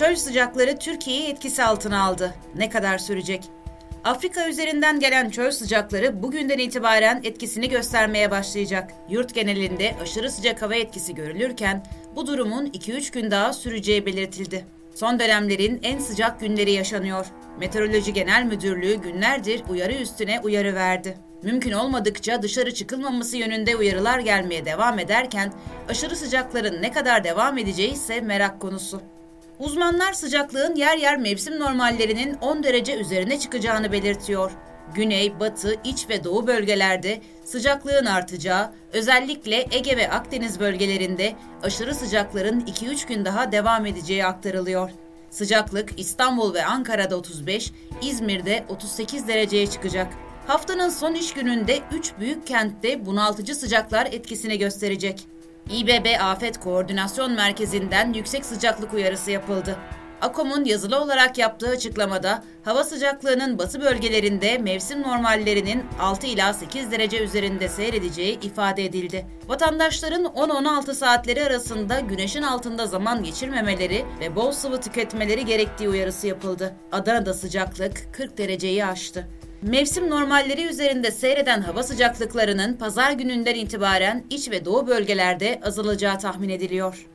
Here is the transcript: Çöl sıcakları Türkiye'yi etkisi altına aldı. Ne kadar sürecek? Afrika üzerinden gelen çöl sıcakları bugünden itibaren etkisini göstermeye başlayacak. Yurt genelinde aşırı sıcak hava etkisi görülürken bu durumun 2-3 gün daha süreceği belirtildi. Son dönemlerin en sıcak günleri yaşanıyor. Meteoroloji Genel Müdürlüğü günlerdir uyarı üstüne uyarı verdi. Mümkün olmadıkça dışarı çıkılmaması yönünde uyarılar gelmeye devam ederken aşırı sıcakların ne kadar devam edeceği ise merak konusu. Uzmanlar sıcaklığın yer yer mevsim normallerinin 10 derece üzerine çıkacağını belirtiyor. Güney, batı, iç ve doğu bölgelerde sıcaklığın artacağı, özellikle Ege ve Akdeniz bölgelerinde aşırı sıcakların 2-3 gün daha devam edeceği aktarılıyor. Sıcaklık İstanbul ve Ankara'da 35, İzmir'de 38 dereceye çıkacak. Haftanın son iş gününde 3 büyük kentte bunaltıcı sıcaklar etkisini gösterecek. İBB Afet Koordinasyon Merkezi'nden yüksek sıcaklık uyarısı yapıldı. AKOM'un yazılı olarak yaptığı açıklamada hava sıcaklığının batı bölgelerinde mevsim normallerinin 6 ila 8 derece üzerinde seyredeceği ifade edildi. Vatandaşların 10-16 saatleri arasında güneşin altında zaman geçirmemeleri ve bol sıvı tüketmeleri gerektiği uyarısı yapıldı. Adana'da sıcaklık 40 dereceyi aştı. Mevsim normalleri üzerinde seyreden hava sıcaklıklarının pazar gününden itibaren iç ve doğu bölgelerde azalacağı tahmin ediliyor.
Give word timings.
Çöl 0.00 0.16
sıcakları 0.16 0.78
Türkiye'yi 0.78 1.28
etkisi 1.28 1.64
altına 1.64 2.02
aldı. 2.02 2.34
Ne 2.54 2.70
kadar 2.70 2.98
sürecek? 2.98 3.44
Afrika 4.04 4.48
üzerinden 4.48 5.00
gelen 5.00 5.30
çöl 5.30 5.50
sıcakları 5.50 6.22
bugünden 6.22 6.58
itibaren 6.58 7.20
etkisini 7.24 7.68
göstermeye 7.68 8.30
başlayacak. 8.30 8.92
Yurt 9.08 9.34
genelinde 9.34 9.94
aşırı 10.02 10.30
sıcak 10.30 10.62
hava 10.62 10.74
etkisi 10.74 11.14
görülürken 11.14 11.86
bu 12.16 12.26
durumun 12.26 12.66
2-3 12.66 13.12
gün 13.12 13.30
daha 13.30 13.52
süreceği 13.52 14.06
belirtildi. 14.06 14.64
Son 14.94 15.18
dönemlerin 15.18 15.80
en 15.82 15.98
sıcak 15.98 16.40
günleri 16.40 16.72
yaşanıyor. 16.72 17.26
Meteoroloji 17.58 18.12
Genel 18.12 18.44
Müdürlüğü 18.44 18.94
günlerdir 18.94 19.62
uyarı 19.68 19.92
üstüne 19.92 20.40
uyarı 20.40 20.74
verdi. 20.74 21.18
Mümkün 21.42 21.72
olmadıkça 21.72 22.42
dışarı 22.42 22.74
çıkılmaması 22.74 23.36
yönünde 23.36 23.76
uyarılar 23.76 24.18
gelmeye 24.18 24.64
devam 24.64 24.98
ederken 24.98 25.52
aşırı 25.88 26.16
sıcakların 26.16 26.82
ne 26.82 26.92
kadar 26.92 27.24
devam 27.24 27.58
edeceği 27.58 27.92
ise 27.92 28.20
merak 28.20 28.60
konusu. 28.60 29.02
Uzmanlar 29.60 30.12
sıcaklığın 30.12 30.74
yer 30.74 30.98
yer 30.98 31.16
mevsim 31.16 31.60
normallerinin 31.60 32.34
10 32.40 32.62
derece 32.62 32.96
üzerine 32.96 33.38
çıkacağını 33.38 33.92
belirtiyor. 33.92 34.52
Güney, 34.94 35.40
batı, 35.40 35.76
iç 35.84 36.08
ve 36.08 36.24
doğu 36.24 36.46
bölgelerde 36.46 37.20
sıcaklığın 37.44 38.06
artacağı, 38.06 38.72
özellikle 38.92 39.66
Ege 39.70 39.96
ve 39.96 40.10
Akdeniz 40.10 40.60
bölgelerinde 40.60 41.34
aşırı 41.62 41.94
sıcakların 41.94 42.60
2-3 42.60 43.08
gün 43.08 43.24
daha 43.24 43.52
devam 43.52 43.86
edeceği 43.86 44.24
aktarılıyor. 44.24 44.90
Sıcaklık 45.30 46.00
İstanbul 46.00 46.54
ve 46.54 46.64
Ankara'da 46.64 47.16
35, 47.16 47.72
İzmir'de 48.02 48.64
38 48.68 49.28
dereceye 49.28 49.66
çıkacak. 49.66 50.12
Haftanın 50.46 50.88
son 50.88 51.14
iş 51.14 51.32
gününde 51.32 51.78
3 51.92 52.12
büyük 52.20 52.46
kentte 52.46 53.06
bunaltıcı 53.06 53.54
sıcaklar 53.54 54.06
etkisini 54.06 54.58
gösterecek. 54.58 55.26
İBB 55.68 56.20
Afet 56.20 56.60
Koordinasyon 56.60 57.32
Merkezi'nden 57.32 58.12
yüksek 58.12 58.44
sıcaklık 58.44 58.94
uyarısı 58.94 59.30
yapıldı. 59.30 59.76
AKOM'un 60.20 60.64
yazılı 60.64 61.00
olarak 61.00 61.38
yaptığı 61.38 61.68
açıklamada 61.68 62.44
hava 62.64 62.84
sıcaklığının 62.84 63.58
batı 63.58 63.80
bölgelerinde 63.80 64.58
mevsim 64.58 65.02
normallerinin 65.02 65.84
6 66.00 66.26
ila 66.26 66.52
8 66.52 66.90
derece 66.90 67.24
üzerinde 67.24 67.68
seyredeceği 67.68 68.40
ifade 68.40 68.84
edildi. 68.84 69.26
Vatandaşların 69.48 70.24
10-16 70.24 70.94
saatleri 70.94 71.44
arasında 71.44 72.00
güneşin 72.00 72.42
altında 72.42 72.86
zaman 72.86 73.22
geçirmemeleri 73.22 74.04
ve 74.20 74.36
bol 74.36 74.52
sıvı 74.52 74.80
tüketmeleri 74.80 75.44
gerektiği 75.44 75.88
uyarısı 75.88 76.26
yapıldı. 76.26 76.74
Adana'da 76.92 77.34
sıcaklık 77.34 78.08
40 78.12 78.38
dereceyi 78.38 78.84
aştı. 78.86 79.28
Mevsim 79.62 80.10
normalleri 80.10 80.64
üzerinde 80.64 81.10
seyreden 81.10 81.60
hava 81.60 81.82
sıcaklıklarının 81.82 82.74
pazar 82.74 83.12
gününden 83.12 83.54
itibaren 83.54 84.24
iç 84.30 84.50
ve 84.50 84.64
doğu 84.64 84.86
bölgelerde 84.86 85.60
azalacağı 85.64 86.18
tahmin 86.18 86.48
ediliyor. 86.48 87.06